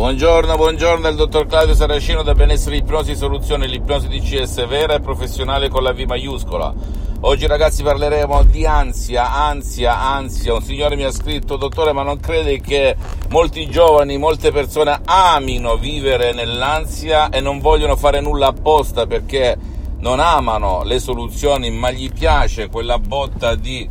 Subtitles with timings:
[0.00, 5.00] Buongiorno, buongiorno, il dottor Claudio Saracino da Benessere Ipnosi Soluzione, l'ipnosi di CS vera e
[5.00, 6.72] professionale con la V maiuscola.
[7.20, 10.54] Oggi ragazzi parleremo di ansia, ansia, ansia.
[10.54, 12.96] Un signore mi ha scritto, dottore, ma non crede che
[13.28, 19.54] molti giovani, molte persone amino vivere nell'ansia e non vogliono fare nulla apposta perché
[19.98, 23.86] non amano le soluzioni, ma gli piace quella botta di,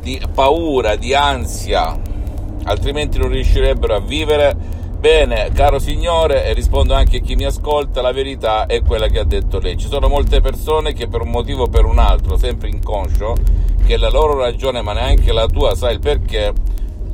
[0.00, 1.96] di paura, di ansia,
[2.64, 4.74] altrimenti non riuscirebbero a vivere
[5.06, 9.20] Bene, caro signore, e rispondo anche a chi mi ascolta, la verità è quella che
[9.20, 9.76] ha detto lei.
[9.76, 13.36] Ci sono molte persone che per un motivo o per un altro, sempre inconscio,
[13.86, 16.52] che la loro ragione, ma neanche la tua, sai il perché,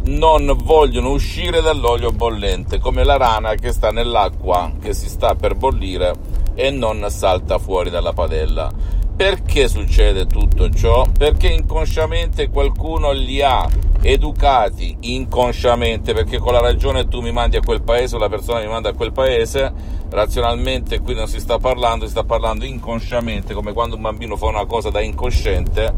[0.04, 5.54] non vogliono uscire dall'olio bollente, come la rana che sta nell'acqua che si sta per
[5.54, 6.14] bollire
[6.54, 8.72] e non salta fuori dalla padella.
[9.14, 11.04] Perché succede tutto ciò?
[11.16, 13.68] Perché inconsciamente qualcuno li ha
[14.00, 18.60] educati inconsciamente, perché con la ragione tu mi mandi a quel paese o la persona
[18.60, 19.72] mi manda a quel paese,
[20.10, 24.46] razionalmente qui non si sta parlando, si sta parlando inconsciamente, come quando un bambino fa
[24.46, 25.94] una cosa da incosciente,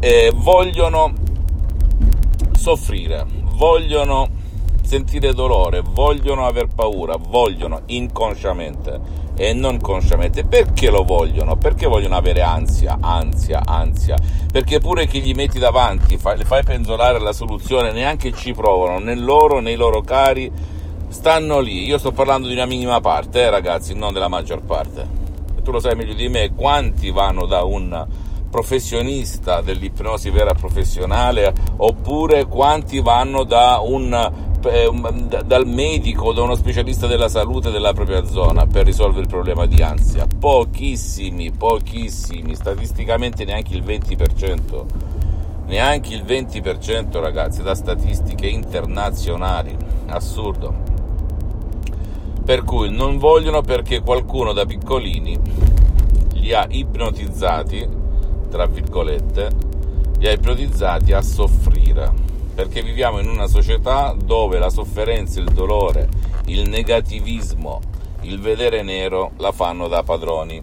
[0.00, 1.12] e vogliono
[2.56, 4.28] soffrire, vogliono
[4.86, 10.44] sentire dolore, vogliono aver paura, vogliono inconsciamente e non consciamente.
[10.44, 11.56] Perché lo vogliono?
[11.56, 14.16] Perché vogliono avere ansia, ansia, ansia?
[14.50, 19.14] Perché pure che gli metti davanti, fai, fai penzolare la soluzione, neanche ci provano, né
[19.16, 20.50] loro né i loro cari
[21.08, 21.84] stanno lì.
[21.84, 25.06] Io sto parlando di una minima parte, eh, ragazzi, non della maggior parte.
[25.56, 28.06] E tu lo sai meglio di me, quanti vanno da un
[28.48, 34.55] professionista dell'ipnosi vera professionale oppure quanti vanno da un
[35.44, 39.66] dal medico o da uno specialista della salute della propria zona per risolvere il problema
[39.66, 40.26] di ansia.
[40.26, 44.84] Pochissimi, pochissimi, statisticamente neanche il 20%.
[45.66, 49.76] Neanche il 20% ragazzi, da statistiche internazionali.
[50.06, 50.74] Assurdo.
[52.44, 55.36] Per cui non vogliono perché qualcuno da piccolini
[56.34, 57.88] li ha ipnotizzati,
[58.48, 59.50] tra virgolette,
[60.18, 66.08] li ha ipnotizzati a soffrire perché viviamo in una società dove la sofferenza, il dolore,
[66.46, 67.82] il negativismo,
[68.22, 70.62] il vedere nero la fanno da padroni.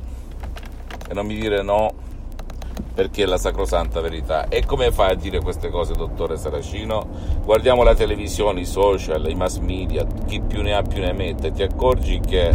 [1.08, 1.94] E non mi dire no
[2.96, 4.48] perché è la sacrosanta verità.
[4.48, 7.08] E come fai a dire queste cose, dottore Saracino?
[7.44, 11.52] Guardiamo la televisione, i social, i mass media, chi più ne ha più ne mette,
[11.52, 12.52] ti accorgi che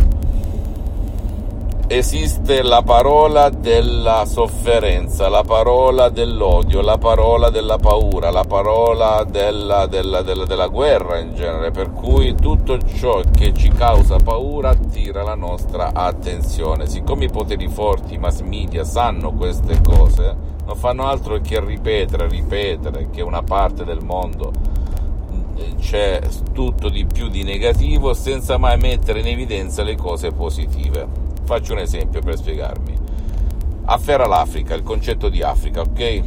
[1.91, 9.87] esiste la parola della sofferenza, la parola dell'odio, la parola della paura, la parola della,
[9.87, 15.22] della, della, della, guerra in genere, per cui tutto ciò che ci causa paura attira
[15.22, 16.87] la nostra attenzione.
[16.87, 22.28] Siccome i poteri forti, i mass media sanno queste cose, non fanno altro che ripetere,
[22.28, 24.76] ripetere che una parte del mondo
[25.81, 26.20] c'è
[26.53, 31.28] tutto di più di negativo senza mai mettere in evidenza le cose positive.
[31.48, 32.94] Faccio un esempio per spiegarmi.
[33.86, 36.22] Afferra l'Africa, il concetto di Africa, ok?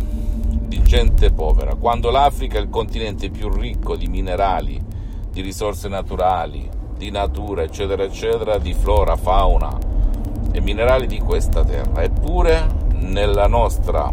[0.65, 1.75] Di gente povera.
[1.75, 4.83] Quando l'Africa è il continente più ricco di minerali,
[5.29, 6.67] di risorse naturali,
[6.97, 9.77] di natura, eccetera, eccetera, di flora, fauna
[10.51, 12.01] e minerali di questa terra.
[12.01, 14.11] Eppure nella nostra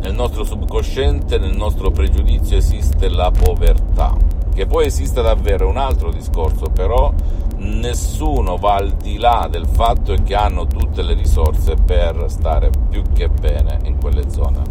[0.00, 4.12] nel nostro subconsciente, nel nostro pregiudizio esiste la povertà,
[4.52, 7.14] che poi esiste davvero un altro discorso, però
[7.58, 13.02] nessuno va al di là del fatto che hanno tutte le risorse per stare più
[13.14, 14.62] che bene in quelle zone.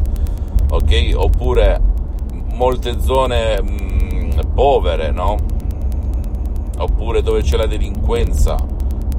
[0.70, 1.14] Ok?
[1.16, 1.80] Oppure
[2.54, 5.38] molte zone mh, povere, no?
[6.78, 8.58] Oppure dove c'è la delinquenza,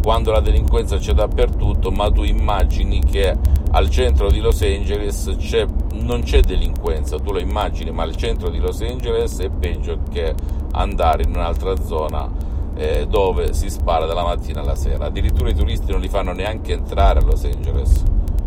[0.02, 3.34] quando la delinquenza c'è dappertutto, ma tu immagini che
[3.70, 8.50] al centro di Los Angeles c'è, non c'è delinquenza, tu lo immagini, ma al centro
[8.50, 10.34] di Los Angeles è peggio che
[10.72, 12.45] andare in un'altra zona
[12.76, 15.06] eh, dove si spara dalla mattina alla sera.
[15.06, 18.04] Addirittura i turisti non li fanno neanche entrare a Los Angeles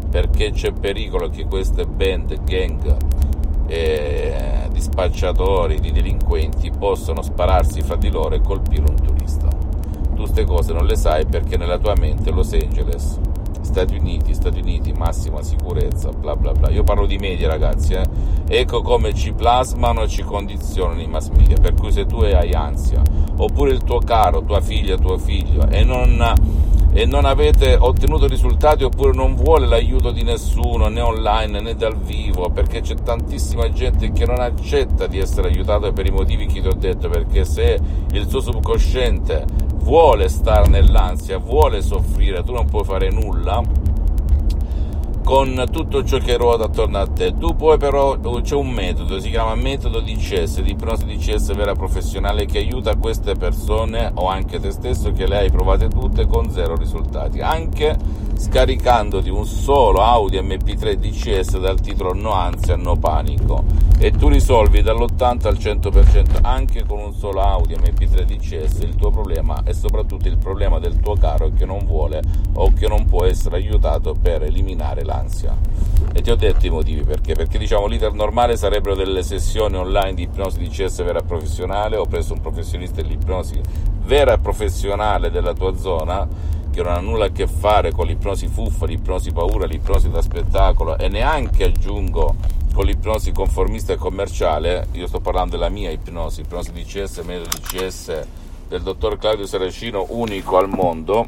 [0.09, 2.95] perché c'è pericolo che queste band, gang,
[3.67, 9.47] eh, di spacciatori, di delinquenti possano spararsi fra di loro e colpire un turista.
[9.47, 13.19] Tu queste cose non le sai perché nella tua mente Los Angeles
[13.69, 16.71] Stati Uniti, Stati Uniti, massima sicurezza, bla bla bla.
[16.71, 18.03] Io parlo di media, ragazzi, eh.
[18.47, 21.55] Ecco come ci plasmano e ci condizionano i mass media.
[21.55, 23.03] Per cui se tu hai ansia,
[23.37, 26.33] oppure il tuo caro, tua figlia, tuo figlio, e non,
[26.91, 31.95] e non avete ottenuto risultati, oppure non vuole l'aiuto di nessuno, né online né dal
[31.95, 36.59] vivo, perché c'è tantissima gente che non accetta di essere aiutato per i motivi che
[36.59, 37.79] ti ho detto, perché se
[38.13, 43.61] il suo subconsciente vuole stare nell'ansia, vuole soffrire, tu non puoi fare nulla
[45.29, 47.37] con tutto ciò che ruota attorno a te.
[47.37, 52.47] Tu puoi però, c'è un metodo, si chiama metodo DCS, di ipnosi DCS vera professionale
[52.47, 56.75] che aiuta queste persone o anche te stesso che le hai provate tutte con zero
[56.75, 57.95] risultati, anche
[58.39, 64.81] scaricandoti un solo audio MP3 DCS dal titolo No ansia, no panico e tu risolvi
[64.81, 70.29] dall'80 al 100% anche con un solo audio MP3 DCS il tuo problema e soprattutto
[70.29, 72.21] il problema del tuo caro che non vuole
[72.53, 75.55] o che non può essere aiutato per eliminare la l'ansia.
[76.13, 77.33] E ti ho detto i motivi perché.
[77.33, 82.05] Perché diciamo l'iter normale sarebbero delle sessioni online di ipnosi di CS vera professionale, ho
[82.05, 83.61] preso un professionista dell'ipnosi
[84.03, 86.27] vera professionale della tua zona
[86.71, 90.97] che non ha nulla a che fare con l'ipnosi fuffa, l'ipnosi paura, l'ipnosi da spettacolo
[90.97, 92.35] e neanche aggiungo
[92.73, 97.49] con l'ipnosi conformista e commerciale, io sto parlando della mia ipnosi, ipnosi di CS, metodo
[97.55, 98.25] di CS
[98.67, 101.27] del dottor Claudio Saracino, unico al mondo,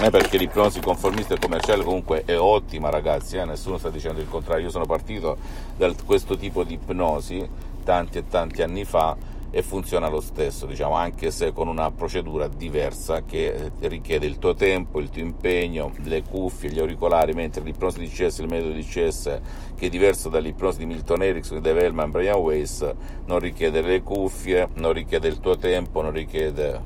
[0.00, 3.44] eh, perché l'ipnosi conformista e commerciale comunque è ottima ragazzi, eh?
[3.44, 5.36] nessuno sta dicendo il contrario, io sono partito
[5.76, 7.48] da questo tipo di ipnosi
[7.84, 9.16] tanti e tanti anni fa
[9.54, 14.54] e funziona lo stesso, diciamo, anche se con una procedura diversa che richiede il tuo
[14.54, 18.82] tempo, il tuo impegno, le cuffie, gli auricolari, mentre l'ipnosi di CS, il metodo di
[18.82, 19.40] CS,
[19.76, 22.90] che è diverso dall'ipnosi di Milton Erickson, Dave Hellman, Brian Weiss,
[23.26, 26.80] non richiede le cuffie, non richiede il tuo tempo, non richiede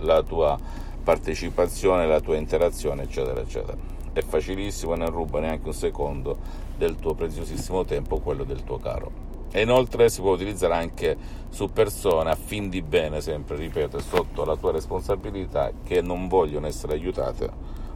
[0.00, 0.58] la tua
[1.02, 3.76] partecipazione, la tua interazione, eccetera, eccetera.
[4.12, 6.36] È facilissimo, non ruba neanche un secondo
[6.76, 9.30] del tuo preziosissimo tempo, quello del tuo caro.
[9.50, 11.16] E inoltre si può utilizzare anche
[11.50, 16.66] su persone a fin di bene, sempre ripeto, sotto la tua responsabilità, che non vogliono
[16.66, 17.50] essere aiutate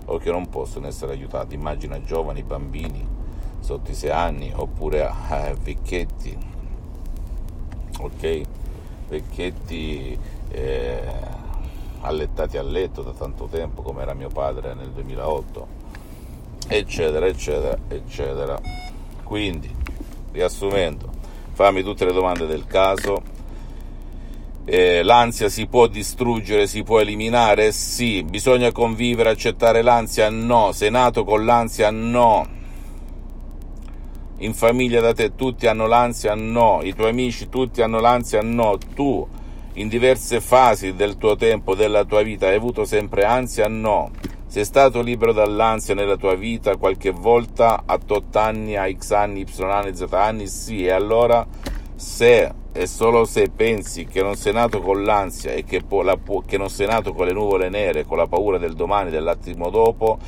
[0.07, 1.55] o che non possono essere aiutate.
[1.55, 3.07] Immagina giovani, bambini
[3.61, 6.37] sotto i 6 anni oppure eh, vecchietti,
[8.01, 8.41] ok?
[9.09, 10.19] Vecchietti.
[10.49, 11.45] Eh,
[12.01, 15.67] allettati a letto da tanto tempo come era mio padre nel 2008
[16.69, 18.61] eccetera eccetera eccetera
[19.23, 19.75] quindi
[20.33, 21.11] riassumendo
[21.53, 23.35] fammi tutte le domande del caso
[24.69, 27.71] eh, l'ansia si può distruggere, si può eliminare?
[27.71, 28.25] Sì.
[28.25, 30.29] Bisogna convivere, accettare l'ansia?
[30.29, 30.73] No.
[30.73, 31.93] Sei nato con l'ansia?
[31.93, 32.45] No.
[34.39, 36.35] In famiglia da te tutti hanno l'ansia?
[36.35, 36.81] No.
[36.83, 38.43] I tuoi amici tutti hanno l'ansia?
[38.43, 38.77] No.
[38.93, 39.29] Tu
[39.77, 43.69] in diverse fasi del tuo tempo, della tua vita, hai avuto sempre ansia?
[43.69, 44.11] No.
[44.47, 49.41] Sei stato libero dall'ansia nella tua vita qualche volta a tot anni, a x anni,
[49.41, 50.47] y anni, z anni?
[50.47, 51.47] Sì, e allora
[51.95, 56.59] se e solo se pensi che non sei nato con l'ansia e che, la, che
[56.59, 60.19] non sei nato con le nuvole nere, con la paura del domani, dell'attimo dopo,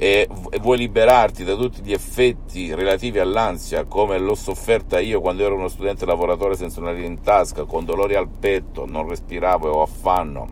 [0.00, 0.28] e
[0.60, 5.66] vuoi liberarti da tutti gli effetti relativi all'ansia, come l'ho sofferta io quando ero uno
[5.66, 9.82] studente lavoratore senza una linea in tasca, con dolori al petto, non respiravo e ho
[9.82, 10.48] affanno,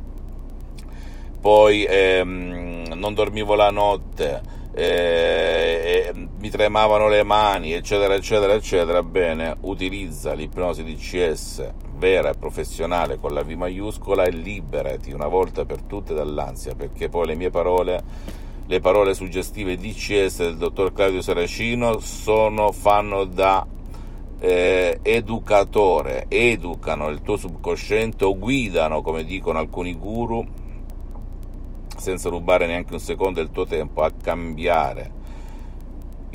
[1.40, 4.43] poi ehm, non dormivo la notte,
[4.75, 12.31] eh, eh, mi tremavano le mani, eccetera, eccetera, eccetera, bene, utilizza l'ipnosi di CS vera
[12.31, 17.26] e professionale con la V maiuscola e liberati una volta per tutte dall'ansia, perché poi
[17.26, 23.64] le mie parole le parole suggestive DCS del dottor Claudio Saracino sono, fanno da
[24.40, 30.44] eh, educatore, educano il tuo subconsciente o guidano, come dicono alcuni guru,
[31.96, 35.15] senza rubare neanche un secondo del tuo tempo, a cambiare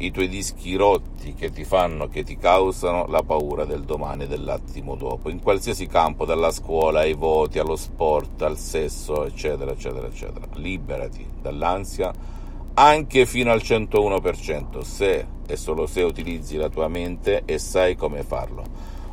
[0.06, 4.28] i tuoi dischi rotti che ti fanno, che ti causano la paura del domani e
[4.28, 10.08] dell'attimo dopo, in qualsiasi campo, dalla scuola ai voti, allo sport, al sesso, eccetera, eccetera,
[10.08, 10.48] eccetera.
[10.56, 12.12] Liberati dall'ansia
[12.74, 18.24] anche fino al 101%, se e solo se utilizzi la tua mente e sai come
[18.24, 18.64] farlo.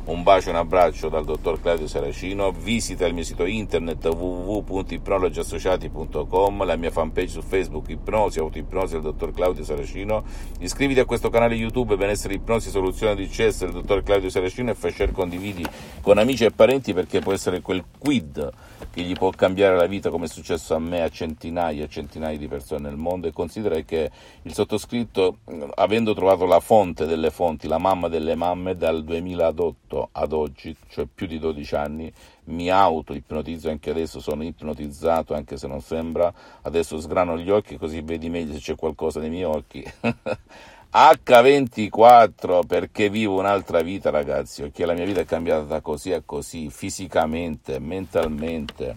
[0.09, 2.51] Un bacio e un abbraccio dal dottor Claudio Saracino.
[2.51, 9.31] Visita il mio sito internet www.ipnologiassociati.com, la mia fanpage su Facebook Ipnosi, Autoipnosi del dottor
[9.31, 10.23] Claudio Saracino.
[10.61, 14.73] Iscriviti a questo canale YouTube Benessere Ipnosi Soluzione di CS del dottor Claudio Saracino e
[14.73, 15.63] fai share condividi
[16.01, 18.49] con amici e parenti perché può essere quel quid
[18.91, 22.35] che gli può cambiare la vita come è successo a me, a centinaia e centinaia
[22.35, 24.09] di persone nel mondo e considera che
[24.41, 25.37] il sottoscritto,
[25.75, 30.75] avendo trovato la fonte delle fonti, la mamma delle mamme dal 2008 tutto ad oggi,
[30.87, 32.13] cioè più di 12 anni,
[32.45, 38.01] mi auto-ipnotizzo, anche adesso sono ipnotizzato, anche se non sembra, adesso sgrano gli occhi così
[38.01, 39.83] vedi meglio se c'è qualcosa nei miei occhi.
[40.91, 44.79] H24 perché vivo un'altra vita ragazzi, ok?
[44.79, 48.95] La mia vita è cambiata da così a così, fisicamente, mentalmente,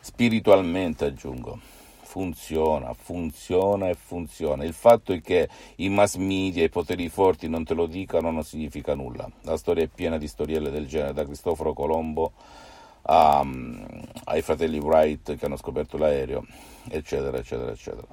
[0.00, 1.75] spiritualmente aggiungo.
[2.16, 4.64] Funziona, funziona e funziona.
[4.64, 8.42] Il fatto è che i mass media, i poteri forti non te lo dicano non
[8.42, 9.30] significa nulla.
[9.42, 12.32] La storia è piena di storielle del genere, da Cristoforo Colombo
[13.02, 13.46] a,
[14.24, 16.46] ai fratelli Wright che hanno scoperto l'aereo,
[16.88, 18.06] eccetera, eccetera, eccetera.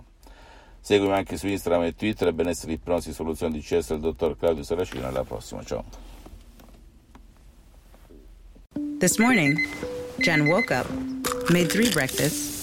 [0.81, 5.07] Seguimi anche su Instagram e Twitter benessere ipnosi soluzioni di CS del dottor Claudio Saracino.
[5.07, 5.86] Alla prossima, ciao.
[9.00, 9.57] This morning,
[10.17, 10.89] Jen woke up,
[11.50, 12.62] made three breakfasts,